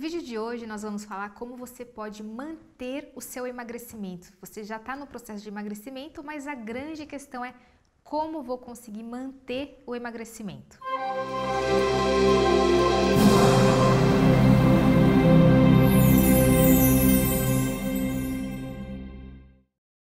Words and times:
vídeo 0.00 0.22
de 0.22 0.38
hoje 0.38 0.66
nós 0.66 0.80
vamos 0.80 1.04
falar 1.04 1.34
como 1.34 1.58
você 1.58 1.84
pode 1.84 2.22
manter 2.22 3.12
o 3.14 3.20
seu 3.20 3.46
emagrecimento. 3.46 4.32
Você 4.40 4.64
já 4.64 4.76
está 4.76 4.96
no 4.96 5.06
processo 5.06 5.42
de 5.42 5.50
emagrecimento, 5.50 6.24
mas 6.24 6.46
a 6.46 6.54
grande 6.54 7.04
questão 7.04 7.44
é 7.44 7.54
como 8.02 8.42
vou 8.42 8.56
conseguir 8.56 9.02
manter 9.02 9.82
o 9.86 9.94
emagrecimento. 9.94 10.78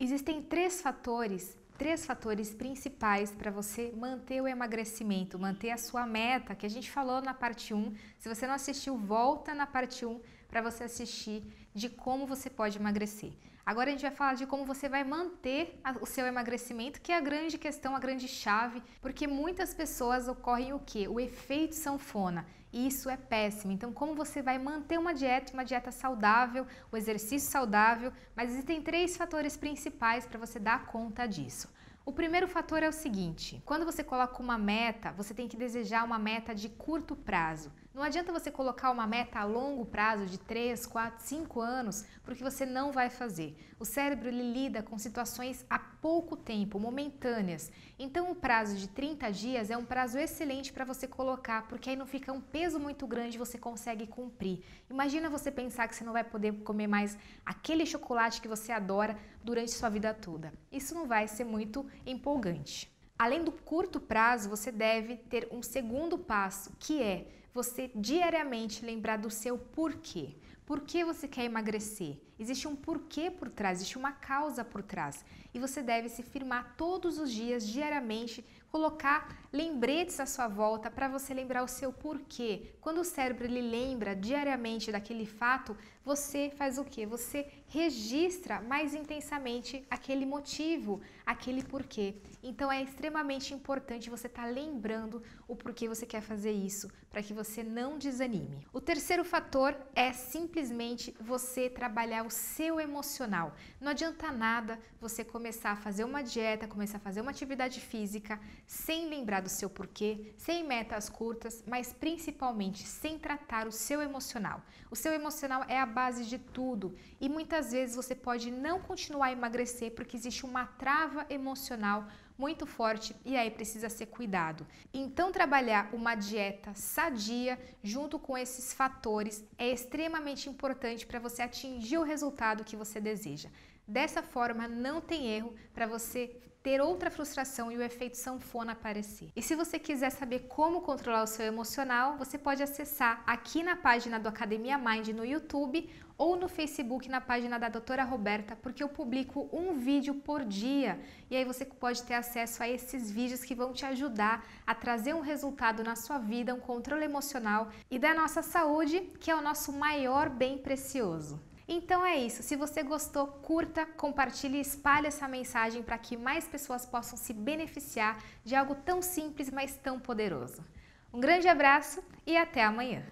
Existem 0.00 0.40
três 0.40 0.80
fatores 0.80 1.54
três 1.76 2.06
fatores 2.06 2.52
principais 2.54 3.30
para 3.30 3.50
você 3.50 3.92
manter 3.96 4.40
o 4.40 4.48
emagrecimento, 4.48 5.38
manter 5.38 5.70
a 5.70 5.76
sua 5.76 6.06
meta, 6.06 6.54
que 6.54 6.66
a 6.66 6.70
gente 6.70 6.90
falou 6.90 7.20
na 7.20 7.34
parte 7.34 7.74
1. 7.74 7.94
Se 8.18 8.28
você 8.28 8.46
não 8.46 8.54
assistiu, 8.54 8.96
volta 8.96 9.54
na 9.54 9.66
parte 9.66 10.04
1 10.04 10.20
para 10.48 10.62
você 10.62 10.84
assistir 10.84 11.42
de 11.74 11.88
como 11.88 12.26
você 12.26 12.48
pode 12.48 12.78
emagrecer. 12.78 13.32
Agora 13.64 13.88
a 13.88 13.92
gente 13.92 14.02
vai 14.02 14.12
falar 14.12 14.34
de 14.34 14.46
como 14.46 14.64
você 14.64 14.88
vai 14.88 15.02
manter 15.02 15.80
o 16.00 16.06
seu 16.06 16.24
emagrecimento, 16.24 17.00
que 17.00 17.10
é 17.10 17.16
a 17.16 17.20
grande 17.20 17.58
questão, 17.58 17.96
a 17.96 17.98
grande 17.98 18.28
chave, 18.28 18.80
porque 19.02 19.26
muitas 19.26 19.74
pessoas 19.74 20.28
ocorrem 20.28 20.72
o 20.72 20.78
que? 20.78 21.08
O 21.08 21.18
efeito 21.18 21.74
sanfona. 21.74 22.46
E 22.72 22.86
isso 22.86 23.10
é 23.10 23.16
péssimo. 23.16 23.72
Então, 23.72 23.92
como 23.92 24.14
você 24.14 24.40
vai 24.40 24.56
manter 24.56 24.98
uma 24.98 25.12
dieta, 25.12 25.52
uma 25.52 25.64
dieta 25.64 25.90
saudável, 25.90 26.64
o 26.92 26.96
exercício 26.96 27.50
saudável, 27.50 28.12
mas 28.36 28.50
existem 28.50 28.80
três 28.80 29.16
fatores 29.16 29.56
principais 29.56 30.26
para 30.26 30.38
você 30.38 30.60
dar 30.60 30.86
conta 30.86 31.26
disso. 31.26 31.68
O 32.08 32.12
primeiro 32.12 32.46
fator 32.46 32.84
é 32.84 32.88
o 32.88 32.92
seguinte: 32.92 33.60
quando 33.64 33.84
você 33.84 34.04
coloca 34.04 34.40
uma 34.40 34.56
meta, 34.56 35.10
você 35.10 35.34
tem 35.34 35.48
que 35.48 35.56
desejar 35.56 36.04
uma 36.04 36.20
meta 36.20 36.54
de 36.54 36.68
curto 36.68 37.16
prazo. 37.16 37.72
Não 37.92 38.00
adianta 38.00 38.32
você 38.32 38.48
colocar 38.48 38.92
uma 38.92 39.08
meta 39.08 39.40
a 39.40 39.44
longo 39.44 39.84
prazo 39.84 40.24
de 40.24 40.38
3, 40.38 40.86
4, 40.86 41.24
5 41.26 41.60
anos, 41.60 42.04
porque 42.22 42.44
você 42.44 42.64
não 42.64 42.92
vai 42.92 43.10
fazer. 43.10 43.58
O 43.76 43.84
cérebro 43.84 44.30
lida 44.30 44.84
com 44.84 44.96
situações 44.96 45.66
há 45.68 45.80
pouco 46.06 46.36
tempo, 46.36 46.78
momentâneas. 46.78 47.68
Então 47.98 48.30
o 48.30 48.34
prazo 48.36 48.76
de 48.76 48.86
30 48.86 49.28
dias 49.32 49.70
é 49.72 49.76
um 49.76 49.84
prazo 49.84 50.16
excelente 50.16 50.72
para 50.72 50.84
você 50.84 51.04
colocar, 51.08 51.66
porque 51.66 51.90
aí 51.90 51.96
não 51.96 52.06
fica 52.06 52.32
um 52.32 52.40
peso 52.40 52.78
muito 52.78 53.08
grande 53.08 53.36
você 53.36 53.58
consegue 53.58 54.06
cumprir. 54.06 54.62
Imagina 54.88 55.28
você 55.28 55.50
pensar 55.50 55.88
que 55.88 55.96
você 55.96 56.04
não 56.04 56.12
vai 56.12 56.22
poder 56.22 56.52
comer 56.62 56.86
mais 56.86 57.18
aquele 57.44 57.84
chocolate 57.84 58.40
que 58.40 58.46
você 58.46 58.70
adora 58.70 59.18
durante 59.42 59.72
sua 59.72 59.88
vida 59.88 60.14
toda. 60.14 60.52
Isso 60.70 60.94
não 60.94 61.08
vai 61.08 61.26
ser 61.26 61.42
muito 61.42 61.84
empolgante. 62.06 62.88
Além 63.18 63.42
do 63.42 63.50
curto 63.50 63.98
prazo, 63.98 64.48
você 64.48 64.70
deve 64.70 65.16
ter 65.16 65.48
um 65.50 65.60
segundo 65.60 66.16
passo, 66.16 66.70
que 66.78 67.02
é 67.02 67.26
você 67.52 67.90
diariamente 67.96 68.86
lembrar 68.86 69.16
do 69.16 69.28
seu 69.28 69.58
porquê. 69.58 70.36
Por 70.66 70.80
que 70.80 71.04
você 71.04 71.28
quer 71.28 71.44
emagrecer? 71.44 72.18
Existe 72.38 72.66
um 72.66 72.74
porquê 72.74 73.30
por 73.30 73.48
trás, 73.48 73.78
existe 73.78 73.96
uma 73.96 74.10
causa 74.12 74.64
por 74.64 74.82
trás. 74.82 75.24
E 75.54 75.60
você 75.60 75.80
deve 75.80 76.08
se 76.08 76.22
firmar 76.22 76.74
todos 76.76 77.18
os 77.18 77.30
dias, 77.32 77.66
diariamente, 77.66 78.44
colocar 78.70 79.46
lembretes 79.50 80.20
à 80.20 80.26
sua 80.26 80.48
volta 80.48 80.90
para 80.90 81.08
você 81.08 81.32
lembrar 81.32 81.62
o 81.62 81.68
seu 81.68 81.90
porquê. 81.92 82.74
Quando 82.80 83.00
o 83.00 83.04
cérebro 83.04 83.46
ele 83.46 83.62
lembra 83.62 84.14
diariamente 84.14 84.92
daquele 84.92 85.24
fato, 85.24 85.74
você 86.04 86.52
faz 86.54 86.76
o 86.76 86.84
que? 86.84 87.06
Você 87.06 87.48
registra 87.68 88.60
mais 88.60 88.94
intensamente 88.94 89.82
aquele 89.90 90.26
motivo, 90.26 91.00
aquele 91.24 91.64
porquê. 91.64 92.16
Então 92.42 92.70
é 92.70 92.82
extremamente 92.82 93.54
importante 93.54 94.10
você 94.10 94.26
estar 94.26 94.42
tá 94.42 94.48
lembrando 94.48 95.22
o 95.48 95.56
porquê 95.56 95.88
você 95.88 96.04
quer 96.04 96.20
fazer 96.20 96.52
isso, 96.52 96.90
para 97.10 97.22
que 97.22 97.32
você 97.32 97.62
não 97.62 97.96
desanime. 97.96 98.66
O 98.74 98.80
terceiro 98.80 99.24
fator 99.24 99.74
é 99.94 100.12
simplesmente 100.56 101.14
você 101.20 101.68
trabalhar 101.68 102.24
o 102.24 102.30
seu 102.30 102.80
emocional. 102.80 103.54
Não 103.78 103.90
adianta 103.90 104.32
nada 104.32 104.78
você 104.98 105.22
começar 105.22 105.72
a 105.72 105.76
fazer 105.76 106.02
uma 106.02 106.22
dieta, 106.22 106.66
começar 106.66 106.96
a 106.96 107.00
fazer 107.00 107.20
uma 107.20 107.30
atividade 107.30 107.78
física 107.78 108.40
sem 108.66 109.06
lembrar 109.06 109.42
do 109.42 109.50
seu 109.50 109.68
porquê, 109.68 110.32
sem 110.38 110.66
metas 110.66 111.10
curtas, 111.10 111.62
mas 111.66 111.92
principalmente 111.92 112.86
sem 112.86 113.18
tratar 113.18 113.66
o 113.66 113.72
seu 113.72 114.00
emocional. 114.00 114.62
O 114.90 114.96
seu 114.96 115.12
emocional 115.12 115.62
é 115.68 115.78
a 115.78 115.84
base 115.84 116.24
de 116.24 116.38
tudo 116.38 116.96
e 117.20 117.28
muitas 117.28 117.72
vezes 117.72 117.94
você 117.94 118.14
pode 118.14 118.50
não 118.50 118.80
continuar 118.80 119.26
a 119.26 119.32
emagrecer 119.32 119.90
porque 119.94 120.16
existe 120.16 120.46
uma 120.46 120.64
trava 120.64 121.26
emocional 121.28 122.08
muito 122.38 122.66
forte 122.66 123.14
e 123.24 123.36
aí 123.36 123.50
precisa 123.50 123.88
ser 123.88 124.06
cuidado. 124.06 124.66
Então, 124.92 125.32
trabalhar 125.32 125.90
uma 125.92 126.14
dieta 126.14 126.72
sadia 126.74 127.58
junto 127.82 128.18
com 128.18 128.36
esses 128.36 128.72
fatores 128.72 129.44
é 129.56 129.70
extremamente 129.70 130.48
importante 130.48 131.06
para 131.06 131.18
você 131.18 131.42
atingir 131.42 131.98
o 131.98 132.02
resultado 132.02 132.64
que 132.64 132.76
você 132.76 133.00
deseja. 133.00 133.48
Dessa 133.86 134.22
forma, 134.22 134.66
não 134.66 135.00
tem 135.00 135.28
erro 135.28 135.54
para 135.72 135.86
você 135.86 136.36
ter 136.66 136.80
outra 136.80 137.12
frustração 137.12 137.70
e 137.70 137.76
o 137.76 137.82
efeito 137.82 138.16
sanfona 138.16 138.72
aparecer. 138.72 139.30
E 139.36 139.40
se 139.40 139.54
você 139.54 139.78
quiser 139.78 140.10
saber 140.10 140.48
como 140.48 140.80
controlar 140.80 141.22
o 141.22 141.26
seu 141.28 141.46
emocional, 141.46 142.16
você 142.16 142.36
pode 142.36 142.60
acessar 142.60 143.22
aqui 143.24 143.62
na 143.62 143.76
página 143.76 144.18
do 144.18 144.28
Academia 144.28 144.76
Mind 144.76 145.06
no 145.10 145.24
YouTube 145.24 145.88
ou 146.18 146.34
no 146.34 146.48
Facebook 146.48 147.08
na 147.08 147.20
página 147.20 147.56
da 147.56 147.68
doutora 147.68 148.02
Roberta, 148.02 148.56
porque 148.56 148.82
eu 148.82 148.88
publico 148.88 149.48
um 149.52 149.74
vídeo 149.74 150.16
por 150.16 150.44
dia 150.44 150.98
e 151.30 151.36
aí 151.36 151.44
você 151.44 151.64
pode 151.64 152.02
ter 152.02 152.14
acesso 152.14 152.60
a 152.64 152.68
esses 152.68 153.08
vídeos 153.08 153.44
que 153.44 153.54
vão 153.54 153.72
te 153.72 153.86
ajudar 153.86 154.44
a 154.66 154.74
trazer 154.74 155.14
um 155.14 155.20
resultado 155.20 155.84
na 155.84 155.94
sua 155.94 156.18
vida, 156.18 156.52
um 156.52 156.58
controle 156.58 157.04
emocional 157.04 157.68
e 157.88 157.96
da 157.96 158.12
nossa 158.12 158.42
saúde, 158.42 159.02
que 159.20 159.30
é 159.30 159.36
o 159.36 159.40
nosso 159.40 159.72
maior 159.72 160.28
bem 160.28 160.58
precioso. 160.58 161.40
Então 161.68 162.04
é 162.06 162.16
isso. 162.16 162.42
Se 162.42 162.54
você 162.54 162.82
gostou, 162.82 163.26
curta, 163.26 163.84
compartilhe 163.84 164.58
e 164.58 164.60
espalhe 164.60 165.08
essa 165.08 165.26
mensagem 165.26 165.82
para 165.82 165.98
que 165.98 166.16
mais 166.16 166.46
pessoas 166.46 166.86
possam 166.86 167.18
se 167.18 167.32
beneficiar 167.32 168.22
de 168.44 168.54
algo 168.54 168.74
tão 168.76 169.02
simples, 169.02 169.50
mas 169.50 169.76
tão 169.76 169.98
poderoso. 169.98 170.64
Um 171.12 171.20
grande 171.20 171.48
abraço 171.48 172.02
e 172.26 172.36
até 172.36 172.62
amanhã! 172.62 173.02